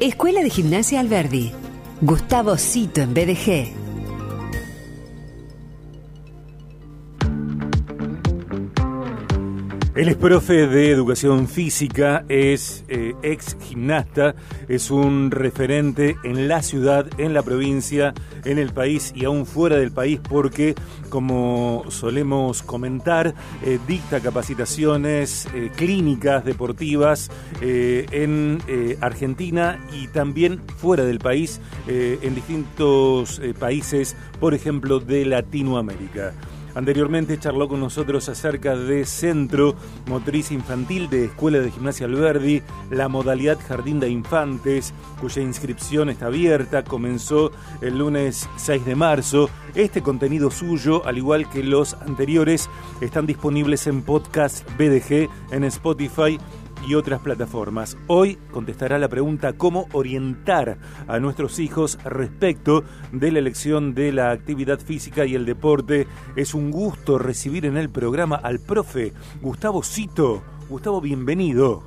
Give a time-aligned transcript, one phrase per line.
[0.00, 1.52] Escuela de Gimnasia Alberdi.
[2.00, 3.89] Gustavo Cito en BDG.
[10.00, 14.34] Él es profe de educación física, es eh, ex gimnasta,
[14.66, 18.14] es un referente en la ciudad, en la provincia,
[18.46, 20.74] en el país y aún fuera del país porque,
[21.10, 28.58] como solemos comentar, eh, dicta capacitaciones eh, clínicas deportivas en
[29.02, 36.32] Argentina y también fuera del país, en distintos países, por ejemplo, de Latinoamérica.
[36.74, 39.74] Anteriormente charló con nosotros acerca de Centro
[40.06, 46.26] Motriz Infantil de Escuela de Gimnasia Alberdi, la modalidad Jardín de Infantes, cuya inscripción está
[46.26, 49.50] abierta, comenzó el lunes 6 de marzo.
[49.74, 52.68] Este contenido suyo, al igual que los anteriores,
[53.00, 56.38] están disponibles en podcast BDG, en Spotify
[56.86, 57.96] y otras plataformas.
[58.06, 64.30] Hoy contestará la pregunta cómo orientar a nuestros hijos respecto de la elección de la
[64.30, 66.06] actividad física y el deporte.
[66.36, 70.42] Es un gusto recibir en el programa al profe Gustavo Cito.
[70.68, 71.82] Gustavo, bienvenido.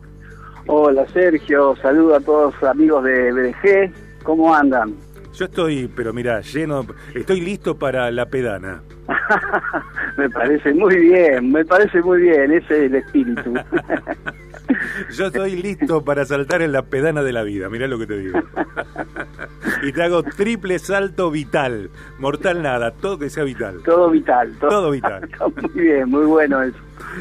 [0.68, 4.24] Hola Sergio, saludo a todos los amigos de BDG.
[4.24, 4.96] ¿Cómo andan?
[5.34, 6.86] Yo estoy, pero mira, lleno,
[7.16, 8.84] estoy listo para la pedana.
[10.18, 13.54] me parece muy bien, me parece muy bien, ese es el espíritu.
[15.12, 18.18] Yo estoy listo para saltar en la pedana de la vida, mirá lo que te
[18.18, 18.40] digo.
[19.84, 23.82] Y te hago triple salto vital, mortal nada, todo que sea vital.
[23.84, 24.56] Todo vital.
[24.60, 25.30] Todo, vital.
[25.62, 26.78] muy bien, muy bueno eso.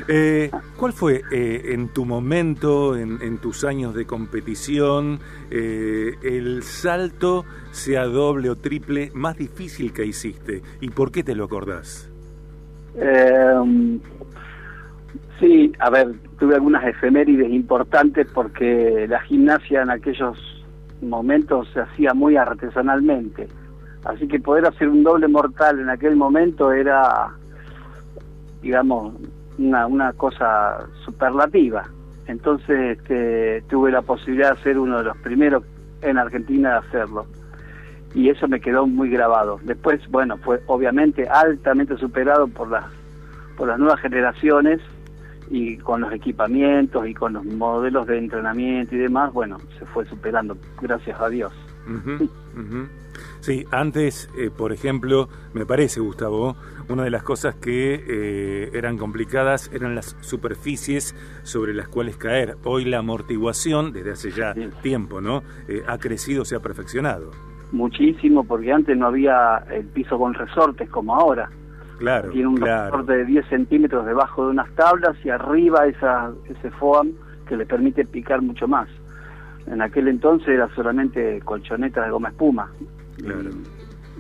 [0.09, 5.19] Eh, ¿Cuál fue eh, en tu momento, en, tus años de competición,
[5.51, 10.63] eh, el salto, sea doble o triple, más difícil que hiciste?
[10.81, 12.09] ¿Y por qué te lo acordás?
[15.39, 20.39] Sí, a ver, tuve algunas efemérides importantes porque la gimnasia en aquellos
[21.01, 23.49] momentos se hacía muy artesanalmente.
[24.05, 27.29] Así que poder hacer un doble mortal en aquel momento era,
[28.61, 29.15] digamos,
[29.59, 31.85] una, una cosa superlativa.
[32.27, 35.65] Entonces este, tuve la posibilidad de ser uno de los primeros
[36.03, 37.27] en Argentina de hacerlo.
[38.15, 39.59] Y eso me quedó muy grabado.
[39.63, 42.85] Después, bueno, fue obviamente altamente superado por las,
[43.57, 44.81] por las nuevas generaciones
[45.53, 50.07] y con los equipamientos y con los modelos de entrenamiento y demás, bueno, se fue
[50.07, 51.53] superando, gracias a Dios.
[53.41, 56.57] Sí, antes, eh, por ejemplo, me parece, Gustavo,
[56.89, 62.57] una de las cosas que eh, eran complicadas eran las superficies sobre las cuales caer.
[62.65, 65.43] Hoy la amortiguación, desde hace ya tiempo, ¿no?
[65.69, 67.31] Eh, ha crecido, se ha perfeccionado.
[67.73, 71.51] Muchísimo, porque antes no había el piso con resortes como ahora.
[72.03, 76.69] Claro, Tiene un resorte de 10 centímetros debajo de unas tablas y arriba esa, ese
[76.73, 77.13] foam
[77.47, 78.89] que le permite picar mucho más.
[79.69, 82.73] En aquel entonces era solamente colchonetas de goma espuma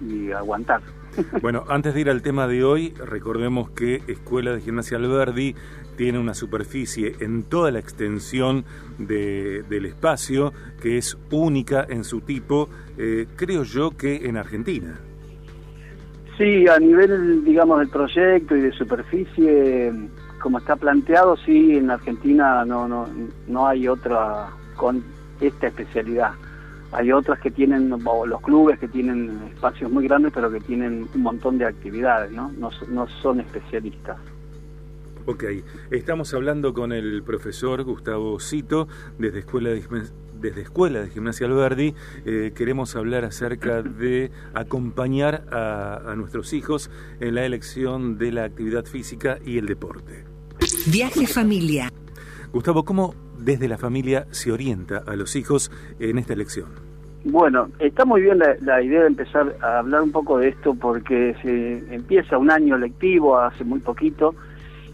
[0.08, 0.80] y, aguantar.
[1.42, 5.56] Bueno, antes de ir al tema de hoy, recordemos que Escuela de Gimnasia Alberdi
[5.96, 8.64] tiene una superficie en toda la extensión
[8.96, 15.00] del espacio que es única en su tipo, eh, creo yo que en Argentina.
[16.38, 19.92] Sí, a nivel, digamos, del proyecto y de superficie,
[20.40, 23.06] como está planteado, sí, en Argentina no, no,
[23.46, 25.04] no hay otra con
[25.40, 26.32] esta especialidad.
[26.92, 31.22] Hay otras que tienen, los clubes que tienen espacios muy grandes, pero que tienen un
[31.22, 32.52] montón de actividades, ¿no?
[32.58, 34.18] No, no son especialistas.
[35.24, 35.44] Ok,
[35.90, 38.88] estamos hablando con el profesor Gustavo Cito
[39.18, 39.70] desde Escuela
[40.42, 41.94] desde Escuela de Gimnasia Alberdi
[42.26, 48.84] eh, queremos hablar acerca de acompañar a, nuestros hijos en la elección de la actividad
[48.84, 50.24] física y el deporte.
[50.88, 51.88] Viaje familia.
[52.52, 55.70] Gustavo, ¿cómo desde la familia se orienta a los hijos
[56.00, 56.68] en esta elección?
[57.24, 60.74] Bueno, está muy bien la, la, idea de empezar a hablar un poco de esto
[60.74, 64.34] porque se empieza un año lectivo hace muy poquito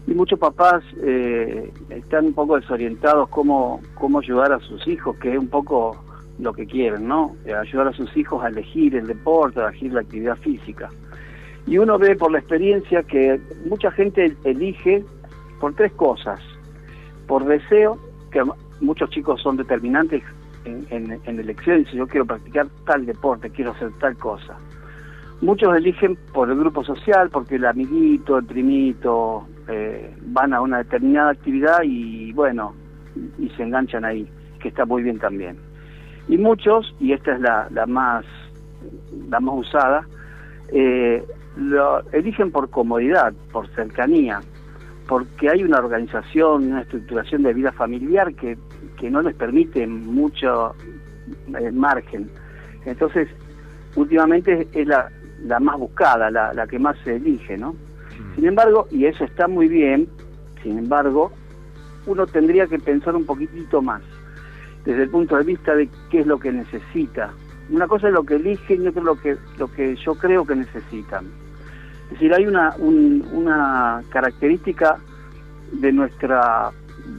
[0.09, 5.33] y muchos papás eh, están un poco desorientados cómo, cómo ayudar a sus hijos, que
[5.33, 6.03] es un poco
[6.39, 7.35] lo que quieren, ¿no?
[7.45, 10.89] Eh, ayudar a sus hijos a elegir el deporte, a elegir la actividad física.
[11.67, 15.03] Y uno ve por la experiencia que mucha gente elige
[15.59, 16.39] por tres cosas.
[17.27, 17.99] Por deseo,
[18.31, 18.41] que
[18.81, 20.23] muchos chicos son determinantes
[20.65, 24.57] en, en, elección, yo quiero practicar tal deporte, quiero hacer tal cosa.
[25.41, 30.79] Muchos eligen por el grupo social, porque el amiguito, el primito, eh, van a una
[30.79, 32.73] determinada actividad y bueno,
[33.37, 34.27] y se enganchan ahí,
[34.59, 35.57] que está muy bien también.
[36.27, 38.25] Y muchos, y esta es la, la más
[39.29, 40.07] la más usada,
[40.71, 41.23] eh,
[41.57, 44.39] lo eligen por comodidad, por cercanía,
[45.07, 48.57] porque hay una organización, una estructuración de vida familiar que,
[48.97, 50.75] que no les permite mucho
[51.59, 52.29] eh, margen.
[52.85, 53.27] Entonces,
[53.95, 55.09] últimamente es la,
[55.43, 57.75] la más buscada, la, la que más se elige, ¿no?
[58.35, 60.07] Sin embargo, y eso está muy bien,
[60.63, 61.31] sin embargo,
[62.05, 64.01] uno tendría que pensar un poquitito más,
[64.85, 67.31] desde el punto de vista de qué es lo que necesita.
[67.69, 70.55] Una cosa es lo que eligen y otra lo que, lo que yo creo que
[70.55, 71.25] necesitan.
[72.05, 74.97] Es decir, hay una, una característica
[75.73, 76.71] de nuestra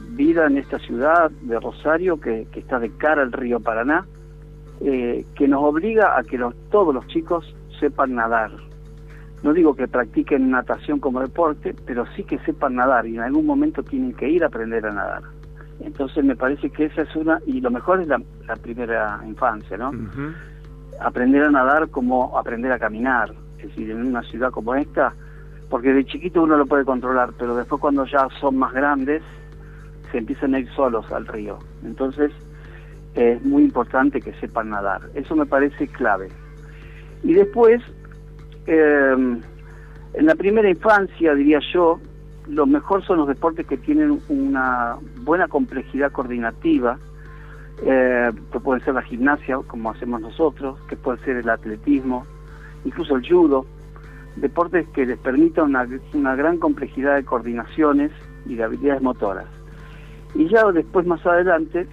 [0.09, 4.05] vida en esta ciudad de Rosario, que, está de cara al río Paraná,
[4.81, 8.51] eh, que nos obliga a que los, todos los chicos sepan nadar.
[9.43, 13.45] No digo que practiquen natación como deporte, pero sí que sepan nadar y en algún
[13.45, 15.23] momento tienen que ir a aprender a nadar.
[15.79, 18.21] Entonces me parece que esa es una, y lo mejor es la,
[18.61, 19.91] primera infancia, ¿no?
[20.99, 25.13] Aprender a nadar como aprender a caminar, es decir, en una ciudad como esta,
[25.69, 29.23] porque de chiquito uno lo puede controlar, pero después cuando ya son más grandes,
[30.11, 31.57] se empiezan a ir solos al río.
[31.83, 32.31] Entonces,
[33.15, 35.01] es muy importante que sepan nadar.
[35.15, 36.29] Eso me parece clave.
[37.23, 37.81] Y después,
[38.65, 39.41] em,
[40.13, 41.99] en la primera infancia, diría yo,
[42.47, 46.97] lo mejor son los deportes que tienen una buena complejidad coordinativa,
[47.83, 52.25] eh, que puede ser la gimnasia, como hacemos nosotros, que puede ser el atletismo,
[52.83, 53.65] incluso el judo,
[54.35, 58.11] deportes que les permitan una, una gran complejidad de coordinaciones
[58.45, 59.45] y de habilidades motoras.
[60.35, 61.87] Y ya después, más adelante,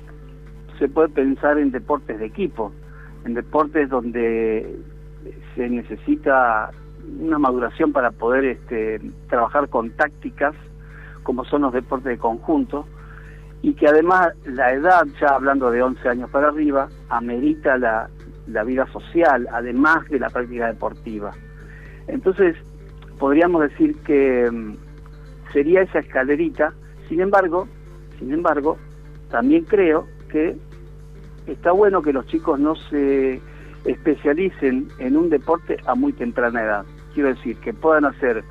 [0.79, 2.73] se puede pensar en deportes de equipo,
[3.25, 4.79] en deportes donde
[5.55, 6.71] se necesita
[7.21, 10.55] una maduración para poder este, trabajar con tácticas,
[11.23, 12.87] como son los deportes de conjunto,
[13.63, 18.09] y que además la edad, ya hablando de 11 años para arriba, amerita la,
[18.47, 21.33] la vida social, además de la práctica deportiva.
[22.07, 22.57] Entonces,
[23.19, 24.77] podríamos decir que mm,
[25.53, 26.73] sería esa escalerita,
[27.09, 27.69] sin embargo,
[28.19, 28.79] sin embargo,
[29.31, 30.57] también creo que
[31.47, 33.41] está bueno que los chicos no se
[33.85, 36.85] especialicen en un deporte a muy temprana edad.
[37.15, 38.45] Quiero decir, que puedan hacer,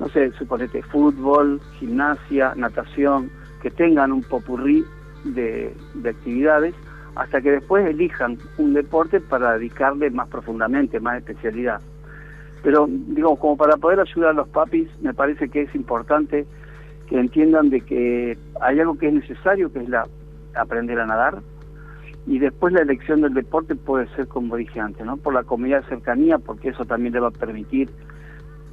[0.00, 3.30] no sé, suponete, fútbol, gimnasia, natación,
[3.62, 4.84] que tengan un popurrí
[5.24, 6.74] de, de actividades
[7.16, 11.80] hasta que después elijan un deporte para dedicarle más profundamente, más especialidad.
[12.62, 16.46] Pero, digamos, como para poder ayudar a los papis, me parece que es importante
[17.08, 20.06] que entiendan de que hay algo que es necesario, que es la
[20.54, 21.42] aprender a nadar,
[22.26, 25.16] y después la elección del deporte puede ser como dije antes, ¿no?
[25.16, 27.88] Por la comida de cercanía, porque eso también le va a permitir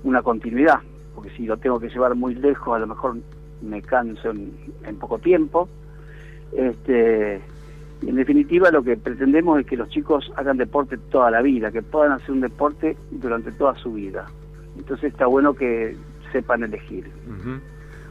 [0.03, 0.79] una continuidad,
[1.13, 3.17] porque si lo tengo que llevar muy lejos, a lo mejor
[3.61, 4.51] me canso en,
[4.99, 5.69] poco tiempo.
[6.51, 7.35] Este,
[8.05, 11.83] en definitiva, lo que pretendemos es que los chicos hagan deporte toda la vida, que
[11.83, 14.25] puedan hacer un deporte durante toda su vida.
[14.77, 15.95] Entonces está bueno que
[16.31, 17.09] sepan elegir.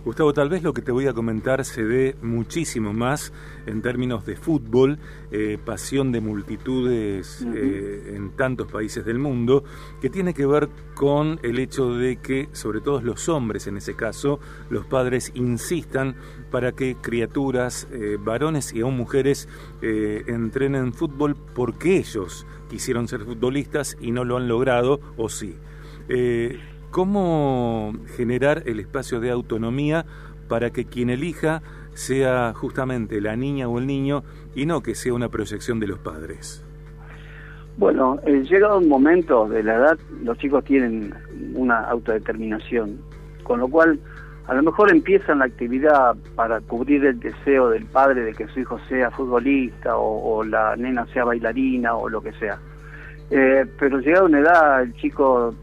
[0.04, 3.32] Gustavo, tal vez lo que te voy a comentar se ve muchísimo más
[3.66, 4.98] en términos de fútbol,
[5.30, 9.62] eh, pasión de multitudes eh, en tantos países del mundo,
[10.00, 13.94] que tiene que ver con el hecho de que, sobre todo los hombres en ese
[13.94, 14.40] caso,
[14.70, 16.16] los padres insistan
[16.50, 19.48] para que criaturas, eh, varones y aún mujeres,
[19.82, 25.56] entrenen fútbol porque ellos quisieron ser futbolistas y no lo han logrado, o sí.
[26.92, 30.04] ¿Cómo generar el espacio de autonomía
[30.46, 31.62] para que quien elija
[31.94, 34.24] sea justamente la niña o el niño
[34.54, 36.62] y no que sea una proyección de los padres?
[37.78, 41.14] Bueno, eh, llegado un momento de la edad, los chicos tienen
[41.54, 42.98] una autodeterminación,
[43.42, 43.98] con lo cual
[44.46, 48.60] a lo mejor empiezan la actividad para cubrir el deseo del padre de que su
[48.60, 52.58] hijo sea futbolista o, la nena sea bailarina o lo que sea.
[53.30, 55.54] Eh, pero llegado a una edad, el chico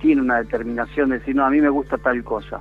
[0.00, 2.60] tiene una determinación de decir, no, a mí me gusta tal cosa.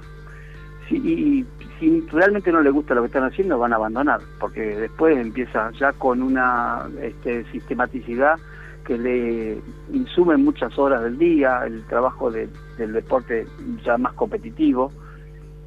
[0.89, 1.45] y
[1.79, 5.71] si realmente no le gusta lo que están haciendo, van a abandonar, porque después empieza
[5.71, 8.39] ya con una este, sistematicidad
[8.83, 13.45] que le insume muchas horas del día, el trabajo del deporte
[13.83, 14.91] ya más competitivo,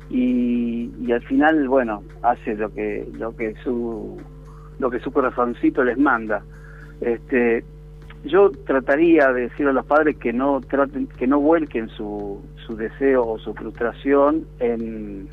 [0.08, 4.20] y, y, al final, bueno, hace lo que, lo que su
[4.80, 6.42] lo que su corazoncito les manda.
[7.00, 7.62] Este,
[8.24, 12.76] yo trataría de decir a los padres que no traten, que no vuelquen su, su
[12.76, 15.28] deseo o su frustración en,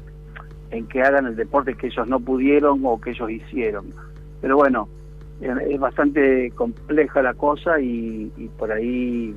[0.71, 3.87] en que hagan el deporte que ellos no pudieron o que ellos hicieron.
[4.41, 4.87] Pero bueno,
[5.41, 9.35] es bastante compleja la cosa y, por ahí,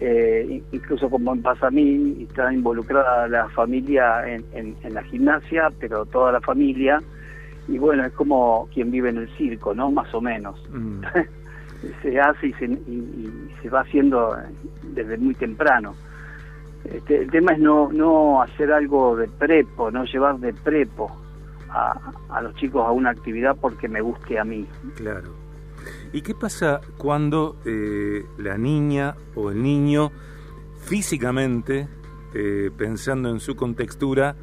[0.00, 5.70] eh, incluso como me pasa a mí, está involucrada la familia en, en, la gimnasia,
[5.80, 7.02] pero toda la familia,
[7.68, 9.90] y bueno, es como quien vive en el circo, ¿no?
[9.90, 10.62] Más o menos.
[10.70, 11.02] Mm.
[12.02, 14.36] se hace y se, y, se va haciendo
[14.82, 15.94] desde muy temprano.
[16.84, 21.10] Este, el tema es no, no hacer algo de prepo, no llevar de prepo
[21.68, 24.66] a, a, los chicos a una actividad porque me guste a mí.
[24.94, 25.46] Claro.
[26.12, 30.12] ¿Y qué pasa cuando eh, la niña o el niño
[30.80, 31.88] físicamente,
[32.34, 34.36] eh, pensando en su contextura,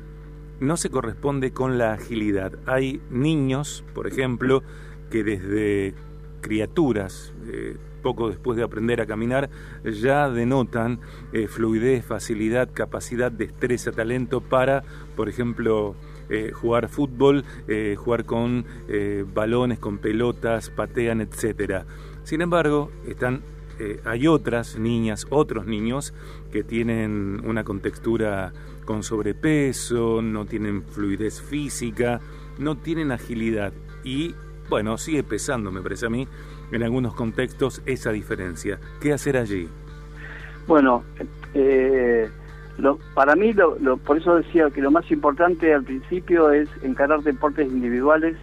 [0.59, 2.53] no se corresponde con la agilidad?
[2.65, 4.61] Hay niños, por ejemplo,
[5.09, 5.95] que desde
[6.43, 9.49] criaturas, eh, poco después de aprender a caminar,
[9.83, 10.99] ya denotan
[11.47, 14.83] fluidez, facilidad, capacidad, destreza, talento para,
[15.15, 15.95] por ejemplo,
[16.29, 21.85] eh, jugar fútbol, eh, jugar con eh, balones, con pelotas, patean, etcétera.
[22.23, 23.43] Sin embargo, están
[24.05, 26.13] hay otras niñas, otros niños
[26.51, 28.53] que tienen una contextura
[28.85, 32.21] con sobrepeso, no tienen fluidez física,
[32.59, 33.73] no tienen agilidad
[34.03, 34.35] y
[34.73, 36.27] bueno, sigue pesando, me parece a mí,
[36.71, 38.79] en algunos contextos esa diferencia.
[38.99, 39.69] ¿Qué hacer allí?
[40.65, 41.03] Bueno,
[41.53, 42.27] eh,
[43.13, 47.67] para mí, lo, por eso decía que lo más importante al principio es encarar deportes
[47.67, 48.35] individuales,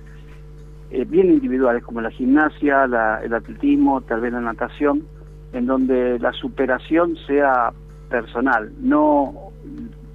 [0.93, 5.03] eh, bien individuales, como la gimnasia, el atletismo, tal vez la natación,
[5.53, 7.73] en donde la superación sea
[8.09, 9.51] personal, no,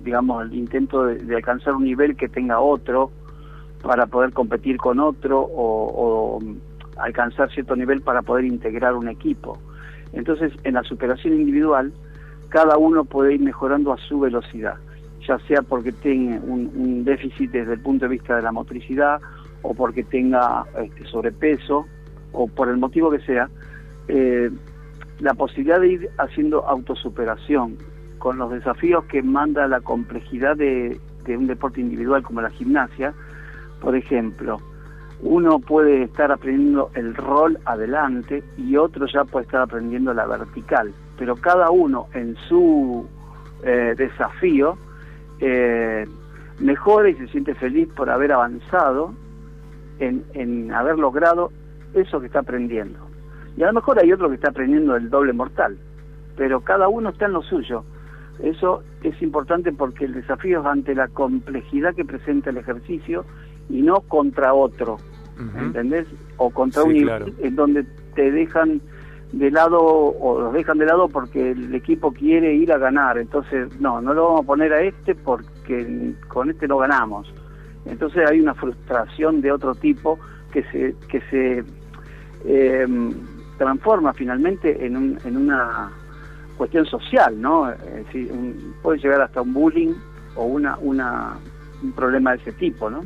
[0.01, 3.11] digamos, el intento de, alcanzar un nivel que tenga otro
[3.85, 6.41] para poder competir con otro o,
[6.97, 9.59] alcanzar cierto nivel para poder integrar un equipo.
[10.13, 11.93] Entonces, en la superación individual,
[12.49, 14.75] cada uno puede ir mejorando a su velocidad,
[15.27, 19.19] ya sea porque tenga un, déficit desde el punto de vista de la motricidad
[19.61, 21.85] o porque tenga este, sobrepeso
[22.31, 23.49] o por el motivo que sea,
[24.07, 24.49] eh,
[25.19, 27.77] la posibilidad de ir haciendo autosuperación
[28.17, 33.13] con los desafíos que manda la complejidad de un deporte individual como la gimnasia,
[33.85, 34.59] por ejemplo,
[35.21, 40.93] uno puede estar aprendiendo el rol adelante y otro ya puede estar aprendiendo la vertical
[41.17, 43.07] pero cada uno en su
[43.63, 44.77] eh, desafío
[45.39, 46.05] eh,
[46.59, 49.13] mejora y se siente feliz por haber avanzado
[49.99, 51.51] en, en haber logrado
[51.93, 52.99] eso que está aprendiendo.
[53.57, 55.77] Y a lo mejor hay otro que está aprendiendo el doble mortal,
[56.35, 57.85] pero cada uno está en lo suyo.
[58.39, 63.25] Eso es importante porque el desafío es ante la complejidad que presenta el ejercicio
[63.69, 64.97] y no contra otro,
[65.59, 66.07] ¿entendés?
[66.37, 68.81] O contra un en donde te dejan
[69.31, 73.17] de lado o los dejan de lado porque el equipo quiere ir a ganar.
[73.17, 77.31] Entonces, no, no lo vamos a poner a este porque con este no ganamos.
[77.85, 80.19] Entonces hay una frustración de otro tipo
[80.51, 81.63] que se, que se
[82.45, 83.13] em,
[83.57, 85.91] transforma finalmente en, un, en una
[86.57, 87.71] cuestión social, ¿no?
[88.81, 89.93] puede llegar hasta un bullying
[90.35, 91.33] o una, una,
[91.83, 93.01] un problema de ese tipo, ¿no?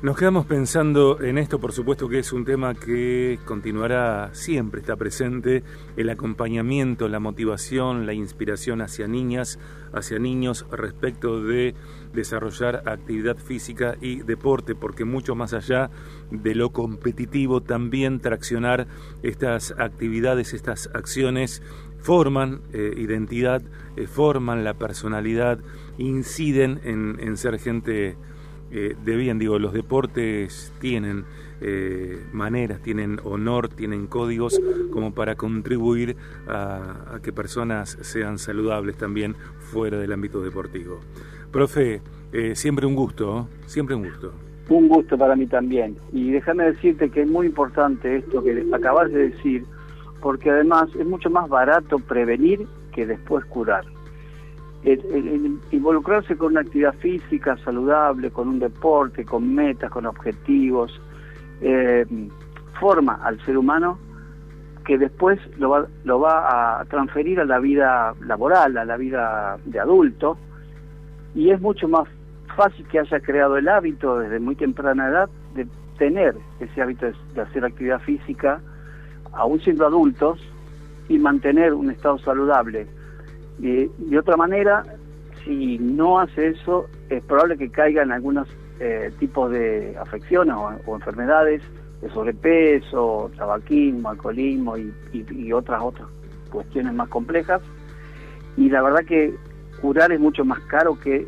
[0.00, 4.94] Nos quedamos pensando en esto, por supuesto que es un tema que continuará siempre, está
[4.94, 5.64] presente,
[5.96, 9.58] el acompañamiento, la motivación, la inspiración hacia niñas,
[9.92, 11.74] hacia niños respecto de
[12.12, 15.90] desarrollar actividad física y deporte, porque mucho más allá
[16.30, 18.86] de lo competitivo, también traccionar
[19.24, 21.60] estas actividades, estas acciones
[21.98, 23.62] forman eh, identidad,
[23.96, 25.58] eh, forman la personalidad,
[25.98, 28.16] inciden en, en ser gente
[28.70, 31.24] eh, de bien, digo, los deportes tienen
[31.60, 34.60] eh, maneras, tienen honor, tienen códigos
[34.92, 41.00] como para contribuir a, que personas sean saludables también fuera del ámbito deportivo.
[41.50, 44.32] Profe, eh, siempre un gusto, siempre un gusto.
[44.68, 45.96] Un gusto para mí también.
[46.12, 49.64] Y déjame decirte que es muy importante esto que acabas de decir,
[50.20, 53.84] porque además es mucho más barato prevenir que después curar
[54.84, 61.00] involucrarse con una actividad física saludable, con un deporte, con metas, con objetivos,
[61.60, 62.06] eh,
[62.78, 63.98] forma al ser humano
[64.84, 69.58] que después lo va, lo va a transferir a la vida laboral, a la vida
[69.66, 70.38] de adulto,
[71.34, 72.08] y es mucho más
[72.56, 75.66] fácil que haya creado el hábito desde muy temprana edad de
[75.98, 78.60] tener ese hábito de hacer actividad física,
[79.32, 80.40] aún siendo adultos,
[81.08, 82.86] y mantener un estado saludable
[83.58, 84.84] de otra manera,
[85.44, 88.48] si no hace eso, es probable que caiga en algunos
[88.80, 90.54] eh, tipos de afecciones
[90.86, 91.62] o, enfermedades
[92.00, 96.08] de sobrepeso, tabaquismo, alcoholismo y, otras otras
[96.50, 97.60] cuestiones más complejas.
[98.56, 99.34] Y la verdad que
[99.80, 101.26] curar es mucho más caro que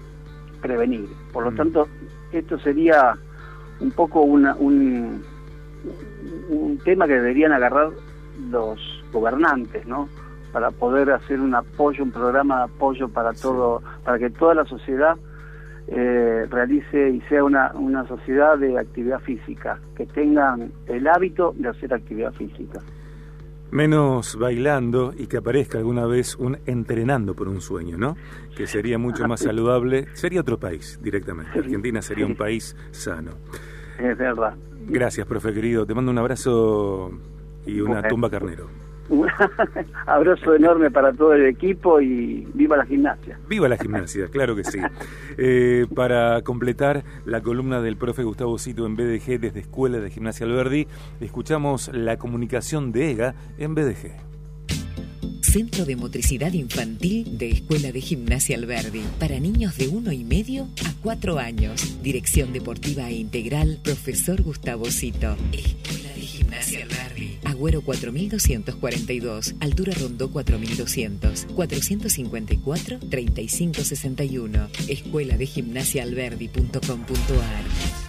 [0.61, 1.09] prevenir.
[1.33, 1.57] Por lo mm.
[1.57, 1.89] tanto,
[2.31, 3.17] esto sería
[3.81, 5.25] un poco una, un,
[6.51, 7.91] un tema que deberían agarrar
[8.49, 8.79] los
[9.13, 10.09] gobernantes, ¿no?
[10.53, 14.65] Para poder hacer un apoyo, un programa de apoyo para todo, para que toda la
[14.65, 15.17] sociedad
[15.89, 21.69] eh, realice y sea una, una sociedad de actividad física, que tengan el hábito de
[21.69, 22.81] hacer actividad física.
[23.73, 28.17] Menos bailando y que aparezca alguna vez un entrenando por un sueño, ¿no?
[28.57, 30.07] Que sería mucho más saludable.
[30.15, 31.59] Sería otro país directamente.
[31.59, 33.33] Argentina sería un país sano.
[33.99, 34.55] es verdad.
[34.87, 35.87] Gracias, profe querido.
[35.87, 37.13] Te mando un abrazo
[37.65, 38.69] y una tumba carnero.
[39.11, 39.27] Un
[40.07, 43.39] abrazo enorme para todo el equipo y viva la gimnasia.
[43.49, 44.79] Viva la gimnasia, claro que sí.
[45.37, 50.47] Eh, para completar la columna del profe Gustavo Cito en BDG desde Escuela de Gimnasia
[50.47, 50.87] Alberdi,
[51.21, 54.31] escuchamos la comunicación de EGA en BDG.
[55.43, 59.03] Centro de Motricidad Infantil de Escuela de Gimnasia Alberdi.
[59.19, 62.01] Para niños de uno y medio a cuatro años.
[62.03, 65.37] Dirección Deportiva e Integral, Profesor Gustavo Cito.
[65.53, 67.10] Escuela de Gimnasia Alberdi.
[67.61, 69.55] Agüero 4242.
[69.61, 71.45] Altura Rondó 4200.
[71.55, 74.69] 454 3561.
[74.89, 78.00] Escuela de Gimnasia Alberdi.com.ar.